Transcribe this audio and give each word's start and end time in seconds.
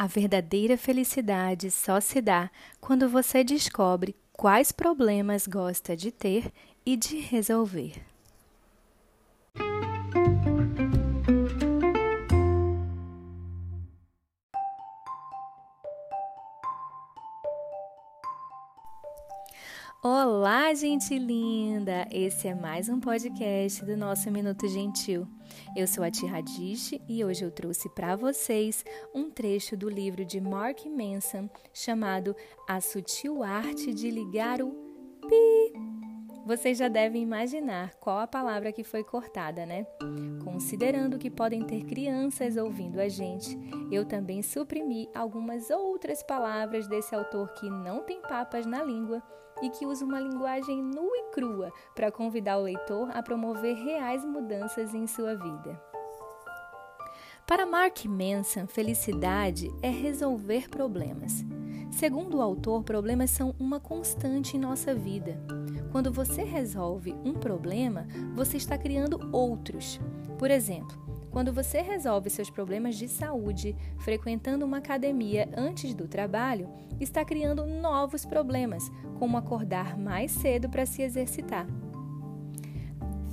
A 0.00 0.06
verdadeira 0.06 0.78
felicidade 0.78 1.72
só 1.72 1.98
se 1.98 2.20
dá 2.20 2.52
quando 2.80 3.08
você 3.08 3.42
descobre 3.42 4.14
quais 4.32 4.70
problemas 4.70 5.44
gosta 5.44 5.96
de 5.96 6.12
ter 6.12 6.52
e 6.86 6.96
de 6.96 7.18
resolver. 7.18 7.94
Olá, 20.00 20.72
gente 20.74 21.18
linda! 21.18 22.06
Esse 22.12 22.46
é 22.46 22.54
mais 22.54 22.88
um 22.88 23.00
podcast 23.00 23.84
do 23.84 23.96
nosso 23.96 24.30
Minuto 24.30 24.68
Gentil. 24.68 25.26
Eu 25.76 25.88
sou 25.88 26.04
a 26.04 26.10
Tia 26.10 26.30
Radish 26.30 26.92
e 27.08 27.24
hoje 27.24 27.44
eu 27.44 27.50
trouxe 27.50 27.88
para 27.88 28.14
vocês 28.14 28.84
um 29.12 29.28
trecho 29.28 29.76
do 29.76 29.90
livro 29.90 30.24
de 30.24 30.40
Mark 30.40 30.86
Manson 30.86 31.50
chamado 31.74 32.36
A 32.68 32.80
Sutil 32.80 33.42
Arte 33.42 33.92
de 33.92 34.08
Ligar 34.08 34.62
o 34.62 34.70
Pi. 35.28 35.72
Vocês 36.46 36.78
já 36.78 36.86
devem 36.86 37.20
imaginar 37.20 37.92
qual 37.96 38.20
a 38.20 38.26
palavra 38.28 38.70
que 38.70 38.84
foi 38.84 39.02
cortada, 39.02 39.66
né? 39.66 39.84
Considerando 40.44 41.18
que 41.18 41.28
podem 41.28 41.64
ter 41.64 41.84
crianças 41.84 42.56
ouvindo 42.56 43.00
a 43.00 43.08
gente, 43.08 43.58
eu 43.90 44.04
também 44.04 44.42
suprimi 44.42 45.08
algumas 45.12 45.70
outras 45.70 46.22
palavras 46.22 46.86
desse 46.86 47.16
autor 47.16 47.52
que 47.54 47.68
não 47.68 48.04
tem 48.04 48.22
papas 48.22 48.64
na 48.64 48.80
língua 48.80 49.20
e 49.62 49.70
que 49.70 49.86
usa 49.86 50.04
uma 50.04 50.20
linguagem 50.20 50.82
nua 50.82 51.16
e 51.16 51.30
crua 51.32 51.72
para 51.94 52.12
convidar 52.12 52.58
o 52.58 52.62
leitor 52.62 53.10
a 53.12 53.22
promover 53.22 53.76
reais 53.76 54.24
mudanças 54.24 54.94
em 54.94 55.06
sua 55.06 55.34
vida. 55.34 55.80
Para 57.46 57.64
Mark 57.64 58.04
Manson, 58.04 58.66
felicidade 58.66 59.70
é 59.80 59.88
resolver 59.88 60.68
problemas. 60.68 61.44
Segundo 61.90 62.36
o 62.36 62.42
autor, 62.42 62.84
problemas 62.84 63.30
são 63.30 63.54
uma 63.58 63.80
constante 63.80 64.56
em 64.56 64.60
nossa 64.60 64.94
vida. 64.94 65.40
Quando 65.90 66.12
você 66.12 66.44
resolve 66.44 67.14
um 67.24 67.32
problema, 67.32 68.06
você 68.34 68.58
está 68.58 68.76
criando 68.76 69.30
outros. 69.32 69.98
Por 70.38 70.50
exemplo, 70.50 71.07
quando 71.30 71.52
você 71.52 71.80
resolve 71.80 72.30
seus 72.30 72.50
problemas 72.50 72.96
de 72.96 73.08
saúde 73.08 73.76
frequentando 73.98 74.64
uma 74.64 74.78
academia 74.78 75.48
antes 75.56 75.94
do 75.94 76.08
trabalho, 76.08 76.68
está 77.00 77.24
criando 77.24 77.66
novos 77.66 78.24
problemas, 78.24 78.90
como 79.18 79.36
acordar 79.36 79.98
mais 79.98 80.30
cedo 80.32 80.68
para 80.68 80.86
se 80.86 81.02
exercitar. 81.02 81.66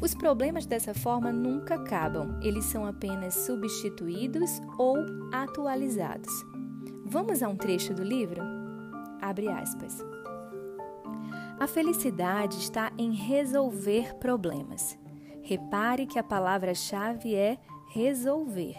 Os 0.00 0.14
problemas 0.14 0.64
dessa 0.64 0.94
forma 0.94 1.30
nunca 1.30 1.74
acabam, 1.74 2.40
eles 2.42 2.64
são 2.64 2.86
apenas 2.86 3.34
substituídos 3.34 4.60
ou 4.78 4.96
atualizados. 5.30 6.32
Vamos 7.04 7.42
a 7.42 7.48
um 7.48 7.56
trecho 7.56 7.92
do 7.92 8.02
livro? 8.02 8.40
Abre 9.20 9.48
aspas. 9.48 9.98
A 11.58 11.66
felicidade 11.66 12.56
está 12.56 12.90
em 12.96 13.12
resolver 13.12 14.14
problemas. 14.14 14.98
Repare 15.42 16.06
que 16.06 16.18
a 16.18 16.22
palavra-chave 16.22 17.34
é 17.34 17.58
resolver. 17.88 18.76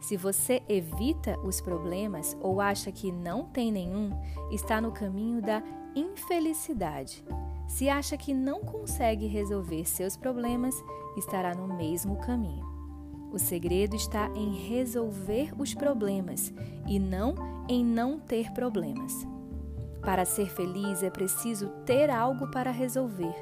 Se 0.00 0.16
você 0.16 0.62
evita 0.68 1.38
os 1.40 1.60
problemas 1.60 2.36
ou 2.40 2.60
acha 2.60 2.92
que 2.92 3.10
não 3.10 3.44
tem 3.46 3.72
nenhum, 3.72 4.10
está 4.50 4.80
no 4.80 4.92
caminho 4.92 5.42
da 5.42 5.62
infelicidade. 5.94 7.24
Se 7.66 7.88
acha 7.88 8.16
que 8.16 8.32
não 8.32 8.60
consegue 8.60 9.26
resolver 9.26 9.84
seus 9.84 10.16
problemas, 10.16 10.74
estará 11.16 11.54
no 11.54 11.68
mesmo 11.68 12.16
caminho. 12.16 12.66
O 13.30 13.38
segredo 13.38 13.94
está 13.94 14.30
em 14.34 14.54
resolver 14.54 15.52
os 15.58 15.74
problemas 15.74 16.52
e 16.86 16.98
não 16.98 17.34
em 17.68 17.84
não 17.84 18.18
ter 18.18 18.50
problemas. 18.52 19.26
Para 20.00 20.24
ser 20.24 20.48
feliz 20.48 21.02
é 21.02 21.10
preciso 21.10 21.68
ter 21.84 22.08
algo 22.08 22.50
para 22.50 22.70
resolver. 22.70 23.34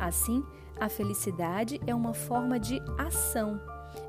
Assim, 0.00 0.42
a 0.84 0.88
felicidade 0.88 1.80
é 1.86 1.94
uma 1.94 2.12
forma 2.12 2.58
de 2.58 2.80
ação 2.98 3.60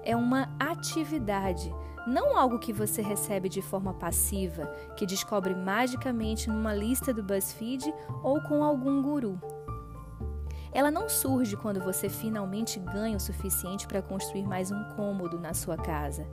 é 0.03 0.16
uma 0.16 0.50
atividade, 0.59 1.73
não 2.06 2.38
algo 2.38 2.59
que 2.59 2.73
você 2.73 3.01
recebe 3.01 3.47
de 3.47 3.61
forma 3.61 3.94
passiva, 3.94 4.66
que 4.97 5.06
descobre 5.06 5.56
magicamente 5.56 6.50
numa 6.50 6.73
lista 6.73 7.13
do 7.13 7.23
BuzzFeed 7.23 7.94
ou 8.22 8.41
com 8.41 8.63
algum 8.63 9.01
guru. 9.01 9.39
Ela 10.72 10.89
não 10.89 11.07
surge 11.07 11.56
quando 11.56 11.79
você 11.79 12.09
finalmente 12.09 12.79
ganha 12.79 13.16
o 13.16 13.19
suficiente 13.19 13.88
para 13.88 14.01
construir 14.01 14.44
mais 14.44 14.72
um 14.72 14.83
cômodo 14.95 15.39
na 15.39 15.53
sua 15.53 15.78
casa. 15.78 16.28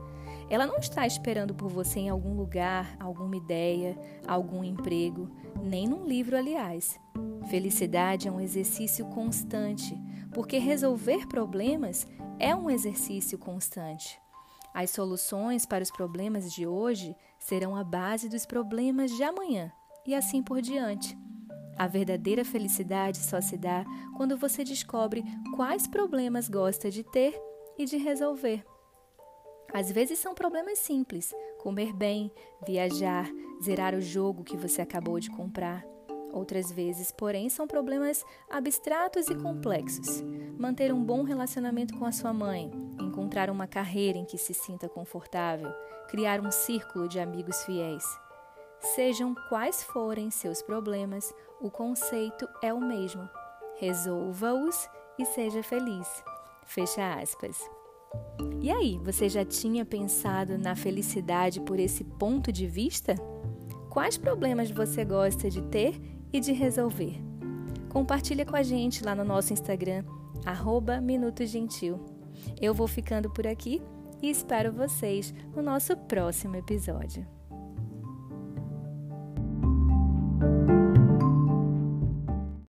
Ela 0.48 0.66
não 0.66 0.78
está 0.78 1.06
esperando 1.06 1.54
por 1.54 1.68
você 1.68 2.00
em 2.00 2.08
algum 2.08 2.34
lugar, 2.34 2.96
alguma 2.98 3.36
ideia, 3.36 3.96
algum 4.26 4.64
emprego, 4.64 5.30
nem 5.62 5.86
num 5.86 6.06
livro, 6.06 6.36
aliás. 6.36 6.98
Felicidade 7.48 8.28
é 8.28 8.32
um 8.32 8.40
exercício 8.40 9.04
constante, 9.06 9.94
porque 10.32 10.58
resolver 10.58 11.26
problemas 11.26 12.06
é 12.38 12.54
um 12.54 12.70
exercício 12.70 13.38
constante. 13.38 14.18
As 14.72 14.90
soluções 14.90 15.66
para 15.66 15.82
os 15.82 15.90
problemas 15.90 16.52
de 16.52 16.66
hoje 16.66 17.16
serão 17.38 17.74
a 17.74 17.82
base 17.82 18.28
dos 18.28 18.46
problemas 18.46 19.10
de 19.10 19.22
amanhã 19.22 19.72
e 20.06 20.14
assim 20.14 20.42
por 20.42 20.60
diante. 20.60 21.16
A 21.76 21.86
verdadeira 21.86 22.44
felicidade 22.44 23.18
só 23.18 23.40
se 23.40 23.56
dá 23.56 23.84
quando 24.16 24.36
você 24.36 24.62
descobre 24.62 25.24
quais 25.56 25.86
problemas 25.86 26.48
gosta 26.48 26.90
de 26.90 27.02
ter 27.02 27.34
e 27.78 27.84
de 27.84 27.96
resolver. 27.96 28.64
Às 29.72 29.90
vezes 29.90 30.18
são 30.18 30.34
problemas 30.34 30.78
simples: 30.78 31.34
comer 31.58 31.92
bem, 31.92 32.30
viajar, 32.66 33.30
zerar 33.62 33.94
o 33.94 34.00
jogo 34.00 34.44
que 34.44 34.56
você 34.56 34.82
acabou 34.82 35.18
de 35.18 35.30
comprar. 35.30 35.89
Outras 36.32 36.70
vezes, 36.70 37.10
porém, 37.10 37.48
são 37.48 37.66
problemas 37.66 38.24
abstratos 38.48 39.28
e 39.28 39.34
complexos. 39.34 40.22
Manter 40.58 40.92
um 40.92 41.02
bom 41.02 41.22
relacionamento 41.22 41.96
com 41.98 42.04
a 42.04 42.12
sua 42.12 42.32
mãe, 42.32 42.70
encontrar 43.00 43.50
uma 43.50 43.66
carreira 43.66 44.18
em 44.18 44.24
que 44.24 44.38
se 44.38 44.54
sinta 44.54 44.88
confortável, 44.88 45.70
criar 46.08 46.40
um 46.40 46.50
círculo 46.50 47.08
de 47.08 47.18
amigos 47.18 47.64
fiéis. 47.64 48.04
Sejam 48.94 49.34
quais 49.48 49.82
forem 49.82 50.30
seus 50.30 50.62
problemas, 50.62 51.34
o 51.60 51.70
conceito 51.70 52.48
é 52.62 52.72
o 52.72 52.80
mesmo. 52.80 53.28
Resolva-os 53.78 54.88
e 55.18 55.24
seja 55.24 55.62
feliz. 55.62 56.06
Fecha 56.64 57.14
aspas. 57.14 57.58
E 58.60 58.70
aí, 58.70 58.98
você 59.02 59.28
já 59.28 59.44
tinha 59.44 59.84
pensado 59.84 60.56
na 60.56 60.74
felicidade 60.74 61.60
por 61.60 61.78
esse 61.78 62.04
ponto 62.04 62.52
de 62.52 62.66
vista? 62.66 63.14
Quais 63.90 64.16
problemas 64.16 64.70
você 64.70 65.04
gosta 65.04 65.50
de 65.50 65.62
ter 65.62 66.00
e 66.32 66.40
de 66.40 66.52
resolver. 66.52 67.20
Compartilha 67.88 68.46
com 68.46 68.56
a 68.56 68.62
gente 68.62 69.04
lá 69.04 69.14
no 69.14 69.24
nosso 69.24 69.52
Instagram, 69.52 70.04
arroba 70.44 71.00
Minuto 71.00 71.44
Gentil. 71.44 71.98
Eu 72.60 72.72
vou 72.72 72.86
ficando 72.86 73.30
por 73.30 73.46
aqui 73.46 73.82
e 74.22 74.30
espero 74.30 74.72
vocês 74.72 75.34
no 75.54 75.62
nosso 75.62 75.96
próximo 75.96 76.56
episódio. 76.56 77.39